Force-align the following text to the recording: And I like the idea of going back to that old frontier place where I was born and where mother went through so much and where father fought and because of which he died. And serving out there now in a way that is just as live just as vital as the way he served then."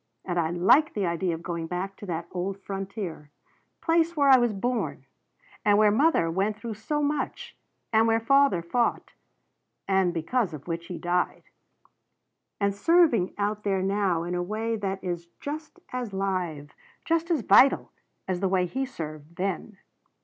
And 0.25 0.39
I 0.39 0.49
like 0.49 0.95
the 0.95 1.05
idea 1.05 1.35
of 1.35 1.43
going 1.43 1.67
back 1.67 1.95
to 1.97 2.07
that 2.07 2.27
old 2.31 2.59
frontier 2.63 3.29
place 3.81 4.17
where 4.17 4.29
I 4.29 4.39
was 4.39 4.51
born 4.51 5.05
and 5.63 5.77
where 5.77 5.91
mother 5.91 6.31
went 6.31 6.57
through 6.57 6.73
so 6.73 7.03
much 7.03 7.55
and 7.93 8.07
where 8.07 8.19
father 8.19 8.63
fought 8.63 9.11
and 9.87 10.11
because 10.11 10.55
of 10.55 10.67
which 10.67 10.87
he 10.87 10.97
died. 10.97 11.43
And 12.59 12.73
serving 12.73 13.35
out 13.37 13.61
there 13.63 13.83
now 13.83 14.23
in 14.23 14.33
a 14.33 14.41
way 14.41 14.75
that 14.75 15.03
is 15.03 15.27
just 15.39 15.79
as 15.93 16.13
live 16.13 16.71
just 17.05 17.29
as 17.29 17.41
vital 17.43 17.91
as 18.27 18.39
the 18.39 18.49
way 18.49 18.65
he 18.65 18.87
served 18.87 19.35
then." 19.35 19.77